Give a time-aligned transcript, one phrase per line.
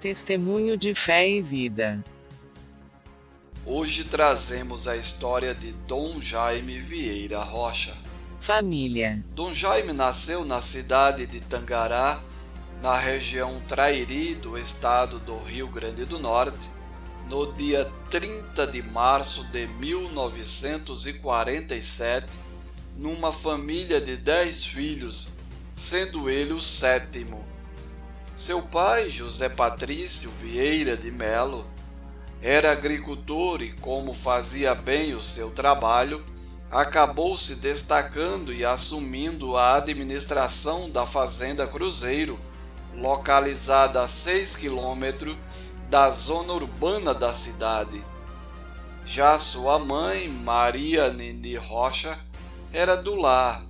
[0.00, 2.02] Testemunho de fé e vida.
[3.66, 7.94] Hoje trazemos a história de Dom Jaime Vieira Rocha.
[8.40, 9.22] Família.
[9.34, 12.18] Dom Jaime nasceu na cidade de Tangará,
[12.82, 16.70] na região Trairi do estado do Rio Grande do Norte,
[17.28, 22.26] no dia 30 de março de 1947,
[22.96, 25.34] numa família de dez filhos,
[25.76, 27.49] sendo ele o sétimo.
[28.40, 31.68] Seu pai, José Patrício Vieira de Melo,
[32.40, 36.24] era agricultor e, como fazia bem o seu trabalho,
[36.70, 42.40] acabou se destacando e assumindo a administração da Fazenda Cruzeiro,
[42.96, 45.36] localizada a 6 quilômetros
[45.90, 48.02] da zona urbana da cidade.
[49.04, 52.18] Já sua mãe, Maria Nini Rocha,
[52.72, 53.62] era do lar,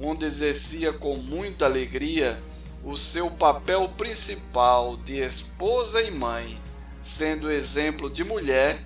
[0.00, 2.40] onde exercia com muita alegria
[2.84, 6.60] o seu papel principal de esposa e mãe,
[7.02, 8.78] sendo exemplo de mulher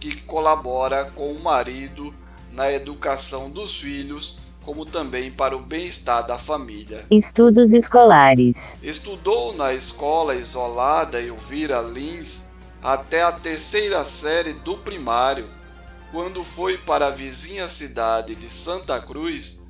[0.00, 2.14] que colabora com o marido
[2.52, 7.04] na educação dos filhos, como também para o bem-estar da família.
[7.10, 8.80] Estudos escolares.
[8.82, 12.46] Estudou na escola isolada Elvira Lins
[12.82, 15.48] até a terceira série do primário,
[16.10, 19.64] quando foi para a vizinha cidade de Santa Cruz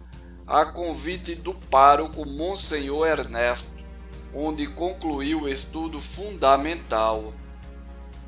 [0.47, 3.74] a convite do pároco Monsenhor Ernesto,
[4.35, 7.33] onde concluiu o estudo fundamental.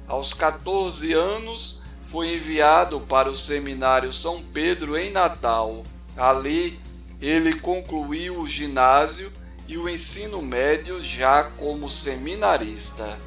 [0.06, 5.82] Aos 14 anos, foi enviado para o Seminário São Pedro em Natal.
[6.16, 6.78] Ali,
[7.20, 9.32] ele concluiu o ginásio
[9.66, 13.18] e o ensino médio já como seminarista.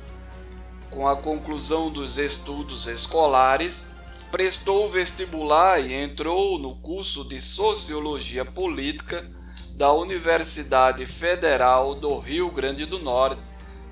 [0.89, 3.87] Com a conclusão dos estudos escolares,
[4.31, 9.29] prestou o vestibular e entrou no curso de Sociologia Política
[9.79, 13.39] da Universidade Federal do Rio Grande do Norte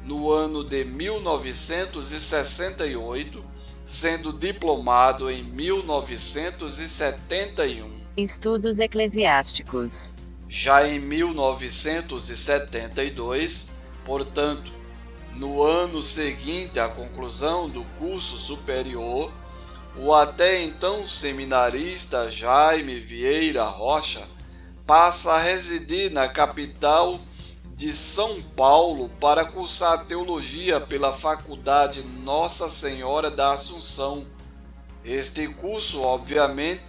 [0.03, 3.41] no ano de 1968,
[3.85, 8.01] sendo diplomado em 1971.
[8.17, 10.13] Estudos eclesiásticos.
[10.49, 13.71] Já em 1972,
[14.03, 14.73] portanto,
[15.37, 19.31] no ano seguinte à conclusão do curso superior,
[19.95, 24.35] o até então seminarista Jaime Vieira Rocha
[24.87, 27.19] passa a residir na capital
[27.75, 34.25] de São Paulo para cursar teologia pela Faculdade Nossa Senhora da Assunção.
[35.03, 36.85] Este curso, obviamente,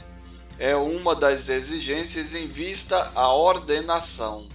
[0.60, 4.48] é uma das exigências em vista à ordenação.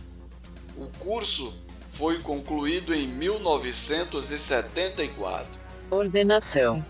[0.77, 1.53] O curso
[1.85, 5.59] foi concluído em 1974.
[5.91, 6.85] Ordenação.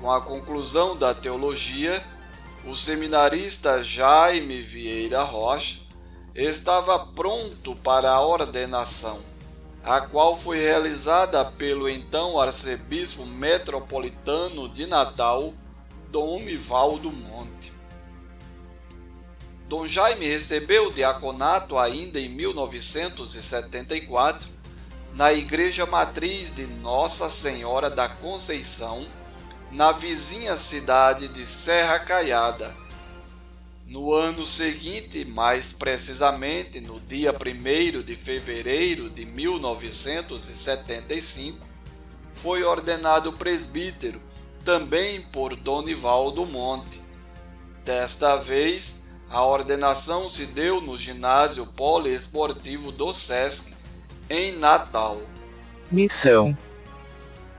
[0.00, 2.00] Com a conclusão da teologia,
[2.64, 5.80] o seminarista Jaime Vieira Rocha
[6.34, 9.20] estava pronto para a ordenação,
[9.82, 15.52] a qual foi realizada pelo então arcebispo metropolitano de Natal,
[16.08, 17.72] Dom Nivaldo Monte.
[19.68, 24.48] Dom Jaime recebeu o diaconato ainda em 1974
[25.14, 29.04] na Igreja Matriz de Nossa Senhora da Conceição
[29.72, 32.76] na vizinha cidade de Serra Caiada.
[33.86, 41.66] No ano seguinte, mais precisamente no dia 1 de fevereiro de 1975,
[42.34, 44.20] foi ordenado presbítero,
[44.64, 47.02] também por Donivaldo Monte.
[47.84, 53.74] Desta vez, a ordenação se deu no ginásio poliesportivo do SESC,
[54.28, 55.20] em Natal.
[55.90, 56.56] Missão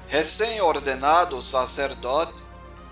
[0.08, 2.44] Recém-ordenado sacerdote,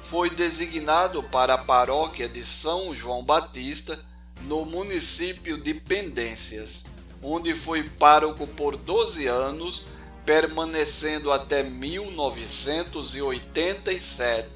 [0.01, 4.03] foi designado para a paróquia de São João Batista,
[4.41, 6.83] no município de Pendências,
[7.21, 9.85] onde foi pároco por 12 anos,
[10.25, 14.49] permanecendo até 1987.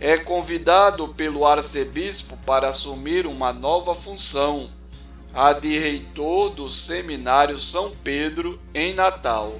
[0.00, 4.70] é convidado pelo arcebispo para assumir uma nova função,
[5.34, 9.58] a de reitor do Seminário São Pedro, em Natal.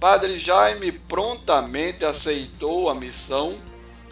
[0.00, 3.56] Padre Jaime prontamente aceitou a missão,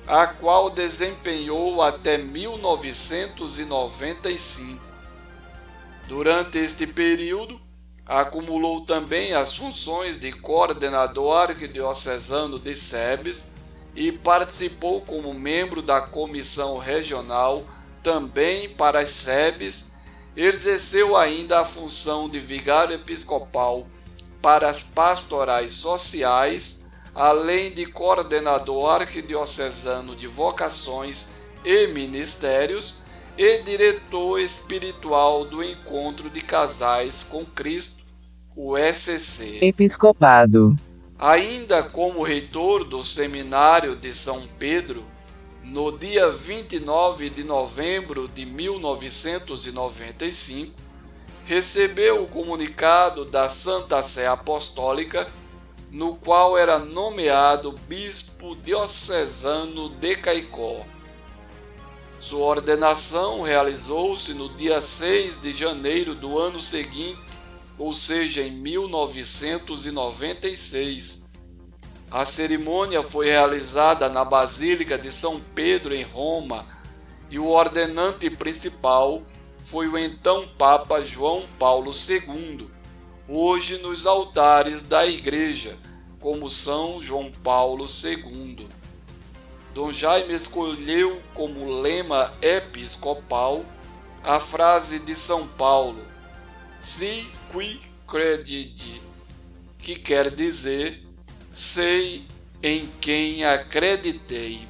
[0.07, 4.81] a qual desempenhou até 1995.
[6.07, 7.61] Durante este período,
[8.07, 13.51] acumulou também as funções de coordenador arquidiocesano de Sebes
[13.97, 17.65] e participou como membro da comissão regional
[18.01, 19.96] também para as Sebes.
[20.37, 23.87] Exerceu ainda a função de vigário episcopal
[24.43, 26.85] para as pastorais sociais,
[27.15, 31.31] além de coordenador arquidiocesano de vocações
[31.65, 33.01] e ministérios
[33.39, 38.05] e diretor espiritual do Encontro de Casais com Cristo,
[38.55, 39.65] o SC.
[39.65, 40.77] Episcopado.
[41.19, 45.03] Ainda como reitor do Seminário de São Pedro,
[45.67, 50.73] no dia 29 de novembro de 1995,
[51.45, 55.27] recebeu o comunicado da Santa Sé Apostólica,
[55.91, 60.87] no qual era nomeado bispo diocesano de Caicó.
[62.17, 67.41] Sua ordenação realizou-se no dia 6 de janeiro do ano seguinte,
[67.77, 71.26] ou seja, em 1996.
[72.11, 76.65] A cerimônia foi realizada na Basílica de São Pedro, em Roma,
[77.29, 79.23] e o ordenante principal
[79.65, 82.71] foi o então Papa João Paulo II,
[83.29, 85.77] hoje nos altares da Igreja,
[86.21, 88.69] como São João Paulo II.
[89.75, 93.65] Dom Jaime escolheu como lema episcopal
[94.23, 96.07] a frase de São Paulo,
[96.81, 99.03] Si qui credidi,
[99.79, 101.06] que quer dizer
[101.57, 102.25] sei
[102.63, 104.69] em quem acreditei.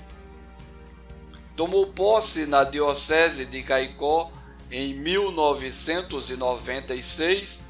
[1.56, 4.30] Tomou posse na Diocese de Caicó
[4.70, 7.64] em 1996,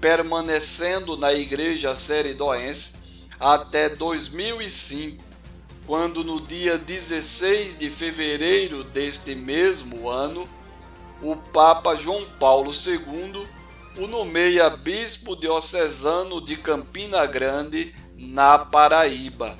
[0.00, 3.02] permanecendo na Igreja Seridoense
[3.38, 5.22] até 2005,
[5.86, 10.48] quando no dia 16 de fevereiro deste mesmo ano,
[11.20, 13.46] o Papa João Paulo II
[13.96, 19.58] o nomeia bispo diocesano de Campina Grande, na Paraíba.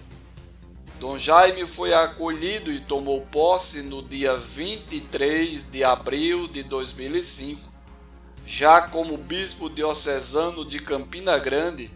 [1.01, 7.69] Dom Jaime foi acolhido e tomou posse no dia 23 de abril de 2005.
[8.47, 11.91] Já como bispo diocesano de Campina Grande,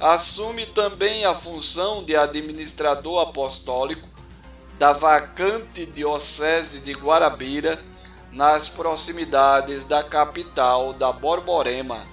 [0.00, 4.08] assume também a função de administrador apostólico
[4.76, 7.80] da vacante diocese de Guarabira,
[8.32, 12.06] nas proximidades da capital da Borborema,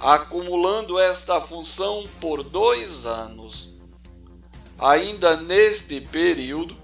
[0.00, 3.76] acumulando esta função por dois anos.
[4.78, 6.76] Ainda neste período,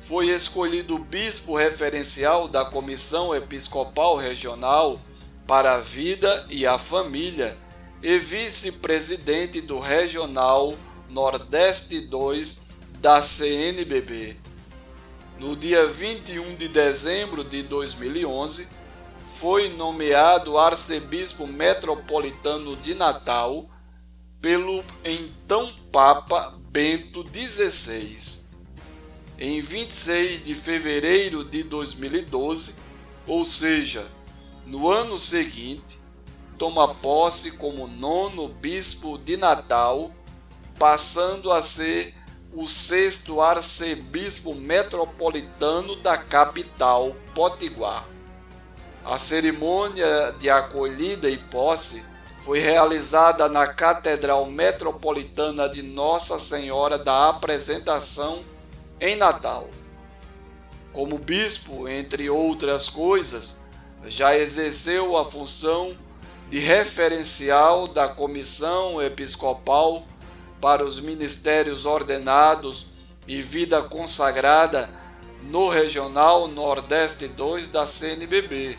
[0.00, 5.00] foi escolhido bispo referencial da Comissão Episcopal Regional
[5.46, 7.56] para a Vida e a Família
[8.02, 10.76] e vice-presidente do Regional
[11.08, 12.62] Nordeste 2
[13.00, 14.36] da CNBB.
[15.38, 18.68] No dia 21 de dezembro de 2011,
[19.24, 23.68] foi nomeado arcebispo metropolitano de Natal
[24.40, 28.44] pelo então Papa Bento XVI.
[29.38, 32.74] Em 26 de fevereiro de 2012,
[33.26, 34.06] ou seja,
[34.66, 35.98] no ano seguinte,
[36.58, 40.12] toma posse como nono bispo de Natal,
[40.78, 42.14] passando a ser
[42.52, 48.13] o sexto arcebispo metropolitano da capital Potiguar.
[49.04, 52.02] A cerimônia de acolhida e posse
[52.38, 58.42] foi realizada na Catedral Metropolitana de Nossa Senhora da Apresentação,
[58.98, 59.68] em Natal.
[60.90, 63.64] Como bispo, entre outras coisas,
[64.06, 65.94] já exerceu a função
[66.48, 70.06] de referencial da Comissão Episcopal
[70.62, 72.86] para os ministérios ordenados
[73.28, 74.88] e vida consagrada
[75.42, 78.78] no Regional Nordeste 2 da CNBB.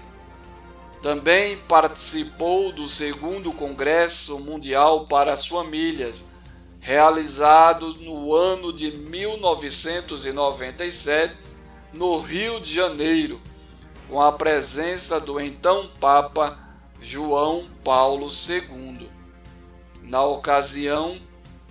[1.05, 6.31] Também participou do segundo Congresso Mundial para as Famílias,
[6.79, 11.47] realizado no ano de 1997
[11.93, 13.39] no Rio de Janeiro,
[14.09, 16.57] com a presença do então Papa
[16.99, 19.07] João Paulo II.
[20.01, 21.21] Na ocasião,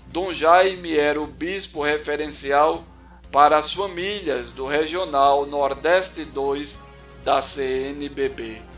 [0.06, 2.84] Dom Jaime era o bispo referencial
[3.32, 6.84] para as famílias do Regional Nordeste 2
[7.24, 8.73] da CNBB.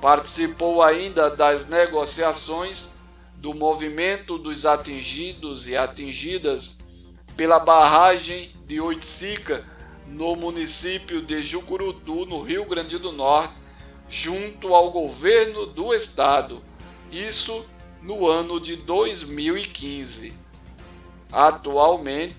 [0.00, 2.92] Participou ainda das negociações
[3.34, 6.78] do movimento dos atingidos e atingidas
[7.36, 9.64] pela barragem de Oiticica,
[10.06, 13.54] no município de Jucurutu, no Rio Grande do Norte,
[14.08, 16.62] junto ao governo do estado.
[17.12, 17.64] Isso
[18.02, 20.34] no ano de 2015.
[21.30, 22.36] Atualmente,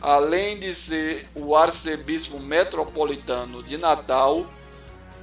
[0.00, 4.46] além de ser o arcebispo metropolitano de Natal,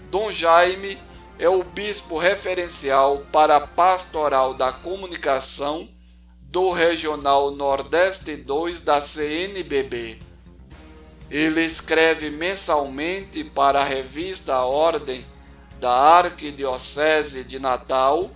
[0.10, 0.98] Dom Jaime
[1.38, 5.90] é o bispo referencial para a pastoral da comunicação
[6.42, 10.20] do Regional Nordeste 2 da CNBB.
[11.30, 15.26] Ele escreve mensalmente para a revista Ordem
[15.80, 18.30] da Arquidiocese de Natal,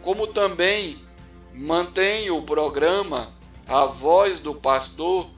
[0.00, 1.04] como também
[1.52, 3.32] mantém o programa
[3.66, 5.28] A Voz do Pastor,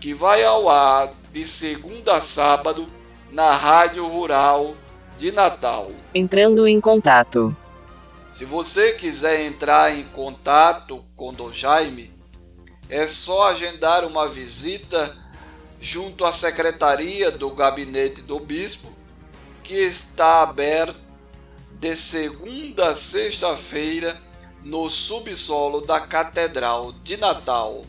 [0.00, 2.88] que vai ao ar de segunda a sábado
[3.30, 4.74] na Rádio Rural
[5.20, 5.90] de Natal.
[6.14, 7.54] Entrando em contato.
[8.30, 12.10] Se você quiser entrar em contato com Dom Jaime,
[12.88, 15.14] é só agendar uma visita
[15.78, 18.96] junto à secretaria do gabinete do bispo,
[19.62, 20.98] que está aberto
[21.72, 24.18] de segunda a sexta-feira
[24.64, 27.82] no subsolo da Catedral de Natal,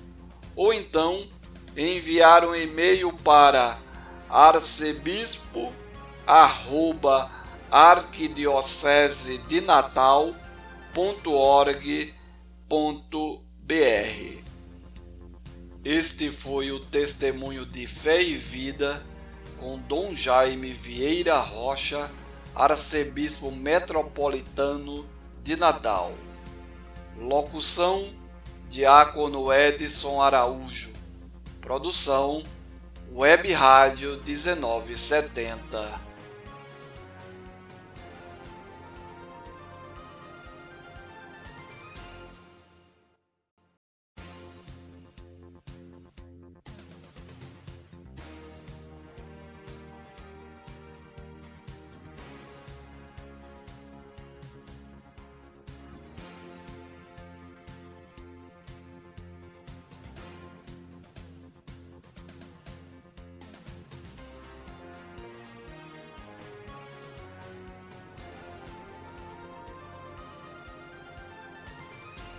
[0.53, 1.29] ou então
[1.77, 3.79] enviar um e-mail para
[4.29, 5.71] arcebispo
[6.31, 7.29] arroba
[7.69, 10.33] arquidiocese de natal.org.br.
[15.83, 19.05] Este foi o testemunho de fé e vida
[19.59, 22.09] com Dom Jaime Vieira Rocha,
[22.55, 25.05] arcebispo metropolitano
[25.43, 26.13] de Natal.
[27.17, 28.07] Locução:
[28.69, 30.93] Diácono Edson Araújo.
[31.59, 32.41] Produção:
[33.11, 36.10] Web Rádio 1970.